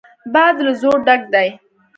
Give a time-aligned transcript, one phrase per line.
[0.33, 1.49] باد له زور ډک دی.